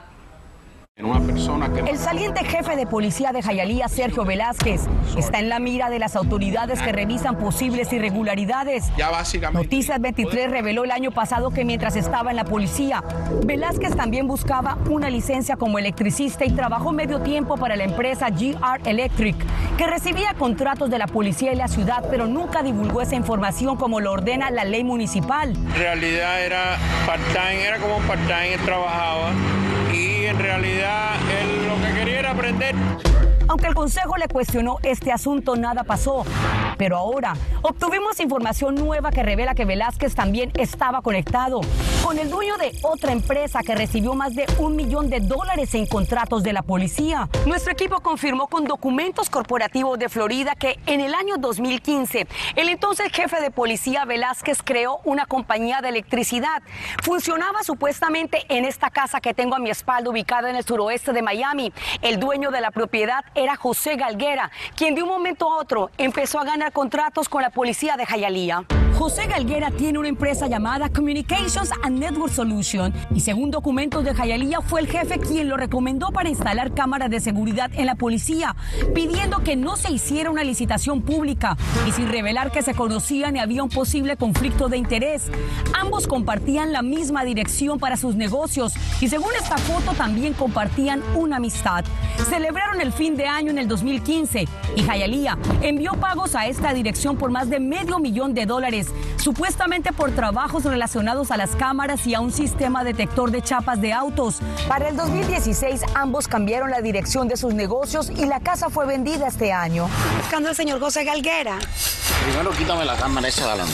El 0.97 1.97
saliente 1.97 2.45
jefe 2.45 2.77
de 2.77 2.87
policía 2.87 3.33
de 3.33 3.41
Jayalía, 3.41 3.89
Sergio 3.89 4.23
Velázquez, 4.23 4.83
está 5.17 5.39
en 5.39 5.49
la 5.49 5.59
mira 5.59 5.89
de 5.89 5.99
las 5.99 6.15
autoridades 6.15 6.81
que 6.81 6.93
revisan 6.93 7.37
posibles 7.37 7.91
irregularidades. 7.91 8.85
Noticias 9.51 9.99
23 9.99 10.49
reveló 10.49 10.85
el 10.85 10.91
año 10.91 11.11
pasado 11.11 11.51
que 11.51 11.65
mientras 11.65 11.97
estaba 11.97 12.29
en 12.29 12.37
la 12.37 12.45
policía, 12.45 13.03
Velázquez 13.45 13.93
también 13.97 14.25
buscaba 14.25 14.77
una 14.89 15.09
licencia 15.09 15.57
como 15.57 15.79
electricista 15.79 16.45
y 16.45 16.51
trabajó 16.51 16.93
medio 16.93 17.19
tiempo 17.19 17.57
para 17.57 17.75
la 17.75 17.83
empresa 17.83 18.29
GR 18.29 18.79
Electric, 18.85 19.35
que 19.77 19.87
recibía 19.87 20.33
contratos 20.35 20.89
de 20.89 20.97
la 20.97 21.07
policía 21.07 21.51
y 21.51 21.57
la 21.57 21.67
ciudad, 21.67 22.05
pero 22.09 22.25
nunca 22.25 22.63
divulgó 22.63 23.01
esa 23.01 23.15
información 23.15 23.75
como 23.75 23.99
lo 23.99 24.13
ordena 24.13 24.49
la 24.49 24.63
ley 24.63 24.85
municipal. 24.85 25.49
En 25.49 25.75
realidad 25.75 26.41
era 26.41 26.77
part-time, 27.05 27.67
era 27.67 27.79
como 27.79 27.97
part-time, 28.07 28.57
trabajaba 28.63 29.31
en 30.35 30.41
realidad 30.41 31.11
lo 31.67 31.81
que 31.81 31.93
quería 31.93 32.19
era 32.19 32.31
aprender. 32.31 32.75
Aunque 33.47 33.67
el 33.67 33.75
Consejo 33.75 34.17
le 34.17 34.27
cuestionó 34.27 34.77
este 34.83 35.11
asunto, 35.11 35.55
nada 35.55 35.83
pasó. 35.83 36.25
Pero 36.77 36.97
ahora 36.97 37.35
obtuvimos 37.61 38.19
información 38.19 38.75
nueva 38.75 39.11
que 39.11 39.23
revela 39.23 39.55
que 39.55 39.65
Velázquez 39.65 40.13
también 40.13 40.51
estaba 40.55 41.01
conectado 41.01 41.61
con 42.05 42.19
el 42.19 42.29
dueño 42.29 42.55
de 42.57 42.71
otra 42.83 43.11
empresa 43.11 43.61
que 43.63 43.73
recibió 43.73 44.13
más 44.13 44.35
de 44.35 44.45
un 44.59 44.75
millón 44.75 45.09
de 45.09 45.21
dólares 45.21 45.73
en 45.73 45.87
contratos 45.87 46.43
de 46.43 46.53
la 46.53 46.61
policía. 46.61 47.27
Nuestro 47.47 47.71
equipo 47.71 47.99
confirmó 48.01 48.45
con 48.45 48.65
documentos 48.65 49.27
corporativos 49.27 49.97
de 49.97 50.07
Florida 50.07 50.53
que 50.53 50.77
en 50.85 51.01
el 51.01 51.15
año 51.15 51.37
2015 51.39 52.27
el 52.57 52.69
entonces 52.69 53.11
jefe 53.11 53.41
de 53.41 53.49
policía 53.49 54.05
Velázquez 54.05 54.61
creó 54.61 54.99
una 55.03 55.25
compañía 55.25 55.81
de 55.81 55.89
electricidad. 55.89 56.61
Funcionaba 57.01 57.63
supuestamente 57.63 58.45
en 58.49 58.65
esta 58.65 58.91
casa 58.91 59.19
que 59.19 59.33
tengo 59.33 59.55
a 59.55 59.59
mi 59.59 59.71
espalda 59.71 60.11
ubicada 60.11 60.51
en 60.51 60.57
el 60.57 60.63
suroeste 60.63 61.11
de 61.11 61.23
Miami. 61.23 61.73
El 62.03 62.19
dueño 62.19 62.51
de 62.51 62.61
la 62.61 62.69
propiedad 62.69 63.25
era 63.33 63.55
José 63.55 63.95
Galguera, 63.95 64.51
quien 64.75 64.93
de 64.93 65.01
un 65.01 65.09
momento 65.09 65.51
a 65.51 65.57
otro 65.57 65.89
empezó 65.97 66.37
a 66.39 66.43
ganar 66.43 66.71
contratos 66.71 67.27
con 67.27 67.41
la 67.41 67.49
policía 67.49 67.97
de 67.97 68.05
Jayalía. 68.05 68.63
José 68.97 69.27
Galguera 69.27 69.71
tiene 69.71 69.99
una 69.99 70.07
empresa 70.07 70.47
llamada 70.47 70.89
Communications 70.89 71.69
and 71.83 71.99
Network 71.99 72.31
Solution 72.31 72.93
y 73.13 73.19
según 73.19 73.51
documentos 73.51 74.05
de 74.05 74.13
Jayalía 74.13 74.61
fue 74.61 74.79
el 74.79 74.87
jefe 74.87 75.19
quien 75.19 75.49
lo 75.49 75.57
recomendó 75.57 76.11
para 76.11 76.29
instalar 76.29 76.73
cámaras 76.73 77.09
de 77.09 77.19
seguridad 77.19 77.69
en 77.75 77.87
la 77.87 77.95
policía, 77.95 78.55
pidiendo 78.93 79.39
que 79.39 79.57
no 79.57 79.75
se 79.75 79.91
hiciera 79.91 80.31
una 80.31 80.45
licitación 80.45 81.01
pública 81.01 81.57
y 81.85 81.91
sin 81.91 82.07
revelar 82.07 82.51
que 82.51 82.61
se 82.61 82.73
conocían 82.73 83.35
y 83.35 83.39
había 83.39 83.63
un 83.63 83.69
posible 83.69 84.15
conflicto 84.15 84.69
de 84.69 84.77
interés. 84.77 85.29
Ambos 85.77 86.07
compartían 86.07 86.71
la 86.71 86.81
misma 86.81 87.25
dirección 87.25 87.79
para 87.79 87.97
sus 87.97 88.15
negocios 88.15 88.73
y 89.01 89.09
según 89.09 89.31
esta 89.37 89.57
foto 89.57 89.91
también 89.91 90.33
compartían 90.33 91.03
una 91.15 91.35
amistad. 91.35 91.83
Celebraron 92.29 92.79
el 92.79 92.93
fin 92.93 93.17
de 93.17 93.27
año 93.27 93.51
en 93.51 93.59
el 93.59 93.67
2015 93.67 94.47
y 94.77 94.83
Jayalía 94.83 95.37
envió 95.61 95.93
pagos 95.93 96.33
a 96.33 96.47
esta 96.47 96.73
dirección 96.73 97.17
por 97.17 97.29
más 97.29 97.49
de 97.49 97.59
medio 97.59 97.99
millón 97.99 98.33
de 98.33 98.45
dólares 98.45 98.84
supuestamente 99.17 99.91
por 99.91 100.11
trabajos 100.11 100.63
relacionados 100.63 101.31
a 101.31 101.37
las 101.37 101.55
cámaras 101.55 102.05
y 102.07 102.13
a 102.13 102.21
un 102.21 102.31
sistema 102.31 102.83
detector 102.83 103.31
de 103.31 103.41
chapas 103.41 103.81
de 103.81 103.93
autos. 103.93 104.39
Para 104.67 104.89
el 104.89 104.95
2016 104.95 105.81
ambos 105.95 106.27
cambiaron 106.27 106.69
la 106.71 106.81
dirección 106.81 107.27
de 107.27 107.37
sus 107.37 107.53
negocios 107.53 108.09
y 108.09 108.25
la 108.25 108.39
casa 108.39 108.69
fue 108.69 108.85
vendida 108.85 109.27
este 109.27 109.51
año. 109.51 109.87
Buscando 110.17 110.49
al 110.49 110.55
señor 110.55 110.79
José 110.79 111.03
Galguera. 111.03 111.59
Primero 112.23 112.51
quítame 112.51 112.85
la 112.85 112.95
cámara 112.95 113.27
esa 113.27 113.45
adelante. 113.45 113.73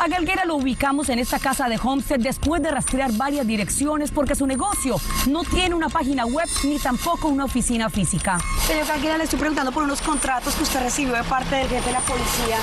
A 0.00 0.08
Galguera 0.08 0.44
lo 0.44 0.56
ubicamos 0.56 1.08
en 1.08 1.18
esta 1.18 1.38
casa 1.38 1.68
de 1.68 1.78
Homestead 1.80 2.18
después 2.18 2.62
de 2.62 2.70
rastrear 2.70 3.12
varias 3.12 3.46
direcciones 3.46 4.10
porque 4.10 4.34
su 4.34 4.46
negocio 4.46 4.96
no 5.28 5.44
tiene 5.44 5.74
una 5.74 5.88
página 5.88 6.26
web 6.26 6.48
ni 6.64 6.78
tampoco 6.78 7.28
una 7.28 7.44
oficina 7.44 7.88
física. 7.90 8.38
Señor 8.66 8.86
Galguera, 8.86 9.18
le 9.18 9.24
estoy 9.24 9.38
preguntando 9.38 9.70
por 9.70 9.84
unos 9.84 10.00
contratos 10.00 10.54
que 10.54 10.62
usted 10.64 10.82
recibió 10.82 11.14
de 11.14 11.22
parte 11.24 11.56
del 11.56 11.68
jefe 11.68 11.86
de 11.86 11.92
la 11.92 12.00
policía 12.00 12.56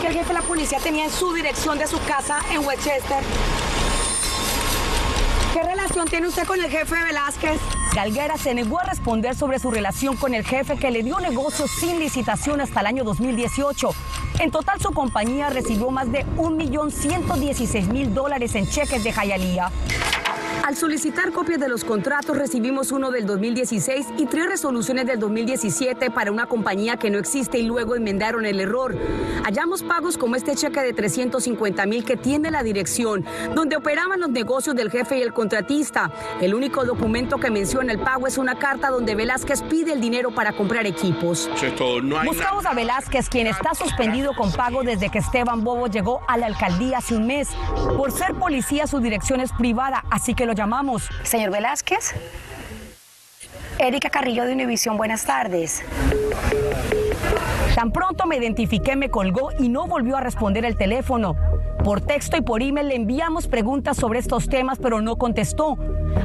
qué 0.00 0.06
el 0.08 0.14
jefe 0.14 0.28
de 0.28 0.34
la 0.34 0.42
policía 0.42 0.78
tenía 0.78 1.04
en 1.04 1.10
su 1.10 1.32
dirección 1.32 1.78
de 1.78 1.86
su 1.86 1.98
casa 2.04 2.40
en 2.50 2.64
Westchester. 2.64 3.18
¿Qué 5.52 5.62
relación 5.62 6.06
tiene 6.06 6.28
usted 6.28 6.46
con 6.46 6.60
el 6.60 6.70
jefe 6.70 6.94
Velázquez? 7.04 7.60
Galguera 7.94 8.36
se 8.36 8.54
negó 8.54 8.78
a 8.78 8.84
responder 8.84 9.34
sobre 9.34 9.58
su 9.58 9.70
relación 9.70 10.16
con 10.16 10.32
el 10.32 10.44
jefe 10.44 10.76
que 10.76 10.90
le 10.90 11.02
dio 11.02 11.18
negocios 11.18 11.70
sin 11.70 11.98
licitación 11.98 12.60
hasta 12.60 12.80
el 12.80 12.86
año 12.86 13.04
2018. 13.04 13.90
En 14.38 14.50
total, 14.50 14.80
su 14.80 14.92
compañía 14.92 15.50
recibió 15.50 15.90
más 15.90 16.10
de 16.10 16.24
1.116.000 16.36 18.08
dólares 18.08 18.54
en 18.54 18.68
cheques 18.68 19.02
de 19.02 19.12
Jayalía. 19.12 19.70
Al 20.70 20.76
solicitar 20.76 21.32
copias 21.32 21.58
de 21.58 21.68
los 21.68 21.82
contratos, 21.82 22.38
recibimos 22.38 22.92
uno 22.92 23.10
del 23.10 23.26
2016 23.26 24.06
y 24.18 24.26
tres 24.26 24.46
resoluciones 24.46 25.04
del 25.04 25.18
2017 25.18 26.12
para 26.12 26.30
una 26.30 26.46
compañía 26.46 26.96
que 26.96 27.10
no 27.10 27.18
existe 27.18 27.58
y 27.58 27.64
luego 27.64 27.96
enmendaron 27.96 28.46
el 28.46 28.60
error. 28.60 28.96
Hallamos 29.42 29.82
pagos 29.82 30.16
como 30.16 30.36
este 30.36 30.54
cheque 30.54 30.80
de 30.80 30.92
350 30.92 31.86
mil 31.86 32.04
que 32.04 32.16
tiene 32.16 32.52
la 32.52 32.62
dirección, 32.62 33.24
donde 33.52 33.74
operaban 33.74 34.20
los 34.20 34.30
negocios 34.30 34.76
del 34.76 34.92
jefe 34.92 35.18
y 35.18 35.22
el 35.22 35.32
contratista. 35.32 36.12
El 36.40 36.54
único 36.54 36.84
documento 36.84 37.38
que 37.38 37.50
menciona 37.50 37.92
el 37.92 37.98
pago 37.98 38.28
es 38.28 38.38
una 38.38 38.54
carta 38.54 38.90
donde 38.90 39.16
Velázquez 39.16 39.62
pide 39.62 39.92
el 39.92 40.00
dinero 40.00 40.30
para 40.30 40.52
comprar 40.52 40.86
equipos. 40.86 41.50
Buscamos 42.24 42.64
a 42.64 42.74
Velázquez, 42.74 43.28
quien 43.28 43.48
está 43.48 43.74
suspendido 43.74 44.34
con 44.34 44.52
pago 44.52 44.84
desde 44.84 45.08
que 45.08 45.18
Esteban 45.18 45.64
Bobo 45.64 45.88
llegó 45.88 46.20
a 46.28 46.36
la 46.36 46.46
alcaldía 46.46 46.98
hace 46.98 47.16
un 47.16 47.26
mes. 47.26 47.48
Por 47.96 48.12
ser 48.12 48.34
policía, 48.34 48.86
su 48.86 49.00
dirección 49.00 49.40
es 49.40 49.50
privada, 49.50 50.04
así 50.10 50.34
que 50.34 50.46
lo 50.46 50.59
llamamos. 50.60 51.08
Señor 51.22 51.50
Velázquez. 51.50 52.14
Erika 53.78 54.10
Carrillo 54.10 54.44
de 54.44 54.52
Univisión, 54.52 54.98
buenas 54.98 55.24
tardes. 55.24 55.82
Tan 57.74 57.92
pronto 57.92 58.26
me 58.26 58.36
identifiqué, 58.36 58.94
me 58.94 59.08
colgó 59.08 59.52
y 59.58 59.70
no 59.70 59.86
volvió 59.86 60.18
a 60.18 60.20
responder 60.20 60.66
el 60.66 60.76
teléfono. 60.76 61.34
Por 61.82 62.02
texto 62.02 62.36
y 62.36 62.42
por 62.42 62.62
email 62.62 62.88
le 62.88 62.96
enviamos 62.96 63.46
preguntas 63.46 63.96
sobre 63.96 64.18
estos 64.18 64.50
temas, 64.50 64.78
pero 64.78 65.00
no 65.00 65.16
contestó. 65.16 65.78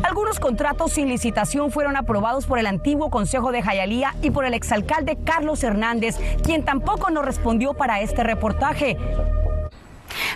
Algunos 0.03 0.41
contratos 0.41 0.91
sin 0.91 1.07
licitación 1.07 1.71
fueron 1.71 1.95
aprobados 1.95 2.45
por 2.45 2.59
el 2.59 2.67
antiguo 2.67 3.09
Consejo 3.09 3.53
de 3.53 3.61
Jayalía 3.61 4.15
y 4.21 4.31
por 4.31 4.43
el 4.43 4.53
exalcalde 4.53 5.17
Carlos 5.23 5.63
Hernández, 5.63 6.17
quien 6.43 6.65
tampoco 6.65 7.09
nos 7.09 7.23
respondió 7.23 7.73
para 7.73 8.01
este 8.01 8.21
reportaje. 8.23 8.97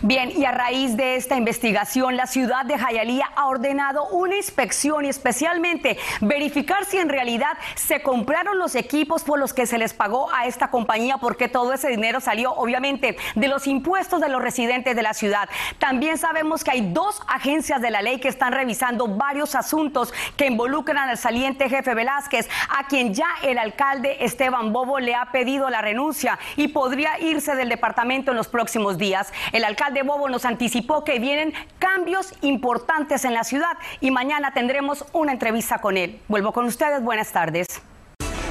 Bien, 0.01 0.32
y 0.34 0.46
a 0.46 0.53
raíz 0.53 0.96
de 0.96 1.15
esta 1.15 1.36
investigación, 1.36 2.15
la 2.15 2.25
ciudad 2.25 2.63
de 2.63 2.77
Jayalía 2.77 3.29
ha 3.36 3.48
ordenado 3.48 4.08
una 4.08 4.38
inspección 4.38 5.03
y 5.03 5.10
especialmente 5.10 5.98
verificar 6.22 6.86
si 6.86 6.98
en 6.98 7.10
realidad 7.10 7.58
se 7.75 8.01
compraron 8.01 8.58
los 8.60 8.75
equipos 8.75 9.24
por 9.24 9.38
los 9.38 9.53
que 9.53 9.65
se 9.65 9.77
les 9.77 9.94
pagó 9.94 10.32
a 10.32 10.46
esta 10.46 10.70
compañía, 10.70 11.18
porque 11.18 11.50
todo 11.50 11.74
ese 11.74 11.89
dinero 11.89 12.22
salió 12.22 12.53
obviamente 12.53 13.18
de 13.36 13.48
los 13.50 13.68
impuestos 13.68 14.22
de 14.22 14.29
los 14.29 14.41
residentes 14.41 14.96
de 14.96 15.03
la 15.03 15.13
ciudad. 15.13 15.50
También 15.79 16.18
sabemos 16.18 16.63
que 16.63 16.72
hay 16.72 16.94
dos 16.94 17.22
agencias 17.27 17.82
de 17.82 17.91
la 17.91 18.01
ley 18.01 18.22
que 18.22 18.29
están 18.29 18.53
revisando 18.53 19.06
varios 19.06 19.53
asuntos 19.53 20.13
que 20.38 20.46
involucran 20.46 21.10
al 21.10 21.18
saliente 21.18 21.68
jefe 21.68 21.94
Velázquez, 21.94 22.48
a 22.70 22.88
quien 22.88 23.13
ya 23.13 23.27
el 23.44 23.58
alcalde 23.58 24.24
Esteban 24.24 24.72
Bobo 24.72 25.00
le 25.00 25.13
ha 25.15 25.25
pedido 25.34 25.70
la 25.70 25.82
renuncia 25.82 26.39
y 26.56 26.70
podría 26.70 27.20
irse 27.20 27.56
del 27.56 27.68
departamento 27.68 28.32
en 28.32 28.38
los 28.38 28.48
próximos 28.48 28.98
días. 28.98 29.34
El 29.51 29.65
alcalde 29.65 29.88
Bobo 30.03 30.29
nos 30.29 30.46
anticipó 30.46 31.03
que 31.03 31.19
vienen 31.19 31.53
cambios 31.79 32.34
importantes 32.41 33.25
en 33.25 33.34
la 33.34 33.43
ciudad 33.43 33.77
y 34.00 34.12
mañana 34.12 34.53
tendremos 34.53 35.05
una 35.13 35.31
entrevista 35.31 35.79
con 35.79 35.98
él. 35.98 36.19
Vuelvo 36.27 36.53
con 36.53 36.65
ustedes. 36.65 37.01
Buenas 37.03 37.31
tardes. 37.31 37.81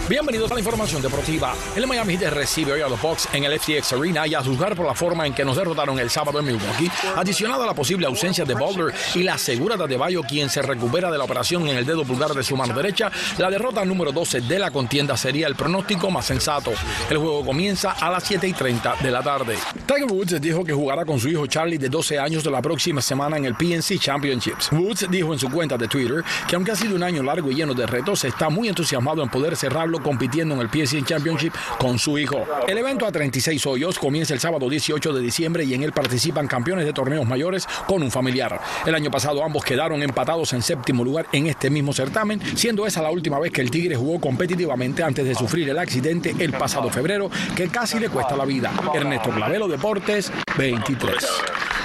Bienvenidos 0.08 0.50
a 0.50 0.54
la 0.54 0.60
información 0.60 1.02
deportiva. 1.02 1.54
El 1.76 1.86
Miami 1.86 2.16
Heat 2.16 2.32
recibe 2.32 2.72
hoy 2.72 2.80
a 2.80 2.88
los 2.88 2.98
Bucks 3.02 3.28
en 3.34 3.44
el 3.44 3.60
FTX 3.60 3.92
Arena 3.92 4.26
y 4.26 4.34
a 4.34 4.42
juzgar 4.42 4.74
por 4.74 4.86
la 4.86 4.94
forma 4.94 5.26
en 5.26 5.34
que 5.34 5.44
nos 5.44 5.54
derrotaron 5.54 5.98
el 5.98 6.08
sábado 6.08 6.38
en 6.40 6.46
Milwaukee, 6.46 6.90
adicionado 7.14 7.64
a 7.64 7.66
la 7.66 7.74
posible 7.74 8.06
ausencia 8.06 8.46
de 8.46 8.54
Butler 8.54 8.94
y 9.14 9.22
la 9.22 9.36
segura 9.36 9.76
de 9.76 9.98
Bayo, 9.98 10.22
quien 10.22 10.48
se 10.48 10.62
recupera 10.62 11.10
de 11.10 11.18
la 11.18 11.24
operación 11.24 11.68
en 11.68 11.76
el 11.76 11.84
dedo 11.84 12.06
pulgar 12.06 12.32
de 12.32 12.42
su 12.42 12.56
mano 12.56 12.72
derecha, 12.72 13.12
la 13.36 13.50
derrota 13.50 13.84
número 13.84 14.10
12 14.10 14.40
de 14.40 14.58
la 14.58 14.70
contienda 14.70 15.14
sería 15.14 15.46
el 15.46 15.54
pronóstico 15.54 16.10
más 16.10 16.24
sensato. 16.24 16.72
El 17.10 17.18
juego 17.18 17.44
comienza 17.44 17.92
a 17.92 18.10
las 18.10 18.24
7 18.24 18.48
y 18.48 18.54
30 18.54 18.94
de 19.02 19.10
la 19.10 19.22
tarde. 19.22 19.58
Tiger 19.86 20.10
Woods 20.10 20.40
dijo 20.40 20.64
que 20.64 20.72
jugará 20.72 21.04
con 21.04 21.20
su 21.20 21.28
hijo 21.28 21.46
Charlie 21.46 21.76
de 21.76 21.90
12 21.90 22.18
años 22.18 22.42
de 22.42 22.50
la 22.50 22.62
próxima 22.62 23.02
semana 23.02 23.36
en 23.36 23.44
el 23.44 23.54
PNC 23.54 23.98
Championships. 23.98 24.72
Woods 24.72 25.06
dijo 25.10 25.34
en 25.34 25.38
su 25.38 25.50
cuenta 25.50 25.76
de 25.76 25.86
Twitter 25.86 26.24
que 26.48 26.56
aunque 26.56 26.72
ha 26.72 26.76
sido 26.76 26.96
un 26.96 27.02
año 27.02 27.22
largo 27.22 27.50
y 27.50 27.56
lleno 27.56 27.74
de 27.74 27.86
retos, 27.86 28.24
está 28.24 28.48
muy 28.48 28.68
entusiasmado 28.68 29.22
en 29.22 29.28
poder 29.28 29.54
cerrarlo 29.54 29.97
compitiendo 30.02 30.54
en 30.54 30.60
el 30.60 30.68
PSN 30.68 31.04
Championship 31.04 31.52
con 31.78 31.98
su 31.98 32.18
hijo. 32.18 32.44
El 32.66 32.78
evento 32.78 33.06
a 33.06 33.12
36 33.12 33.64
hoyos 33.66 33.98
comienza 33.98 34.34
el 34.34 34.40
sábado 34.40 34.68
18 34.68 35.12
de 35.12 35.20
diciembre 35.20 35.64
y 35.64 35.74
en 35.74 35.82
él 35.82 35.92
participan 35.92 36.46
campeones 36.46 36.84
de 36.84 36.92
torneos 36.92 37.26
mayores 37.26 37.66
con 37.86 38.02
un 38.02 38.10
familiar. 38.10 38.60
El 38.86 38.94
año 38.94 39.10
pasado 39.10 39.44
ambos 39.44 39.64
quedaron 39.64 40.02
empatados 40.02 40.52
en 40.52 40.62
séptimo 40.62 41.04
lugar 41.04 41.26
en 41.32 41.46
este 41.46 41.70
mismo 41.70 41.92
certamen, 41.92 42.40
siendo 42.56 42.86
esa 42.86 43.02
la 43.02 43.10
última 43.10 43.38
vez 43.38 43.52
que 43.52 43.60
el 43.60 43.70
Tigre 43.70 43.96
jugó 43.96 44.20
competitivamente 44.20 45.02
antes 45.02 45.24
de 45.26 45.34
sufrir 45.34 45.68
el 45.68 45.78
accidente 45.78 46.34
el 46.38 46.52
pasado 46.52 46.90
febrero 46.90 47.30
que 47.56 47.68
casi 47.68 47.98
le 47.98 48.08
cuesta 48.08 48.36
la 48.36 48.44
vida. 48.44 48.72
Ernesto 48.94 49.30
Clavelo 49.30 49.68
Deportes 49.68 50.32
23. 50.56 51.77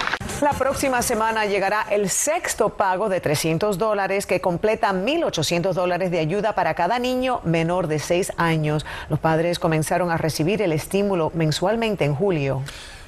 La 0.43 0.51
próxima 0.51 1.01
semana 1.01 1.45
llegará 1.45 1.87
el 1.89 2.09
sexto 2.09 2.67
pago 2.71 3.07
de 3.07 3.21
300 3.21 3.77
dólares 3.77 4.25
que 4.25 4.41
completa 4.41 4.91
1.800 4.91 5.71
dólares 5.71 6.11
de 6.11 6.19
ayuda 6.19 6.53
para 6.53 6.73
cada 6.73 6.99
niño 6.99 7.39
menor 7.45 7.87
de 7.87 7.97
6 7.97 8.33
años. 8.35 8.85
Los 9.07 9.19
padres 9.19 9.57
comenzaron 9.57 10.11
a 10.11 10.17
recibir 10.17 10.61
el 10.61 10.73
estímulo 10.73 11.31
mensualmente 11.33 12.03
en 12.03 12.13
julio. 12.13 12.61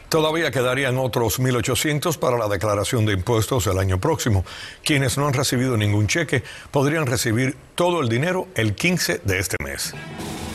Todavía 0.08 0.50
quedarían 0.50 0.98
otros 0.98 1.42
1.800 1.42 2.18
para 2.20 2.38
la 2.38 2.48
declaración 2.48 3.06
de 3.06 3.12
impuestos 3.12 3.68
el 3.68 3.80
año 3.80 4.00
próximo. 4.00 4.46
Quienes 4.82 5.18
no 5.18 5.28
han 5.28 5.34
recibido 5.34 5.76
ningún 5.76 6.08
cheque 6.08 6.42
podrían 6.72 7.06
recibir 7.06 7.58
todo 7.76 8.00
el 8.00 8.08
dinero 8.08 8.48
el 8.56 8.76
15 8.76 9.20
de 9.26 9.40
este 9.40 9.58
mes. 9.62 9.94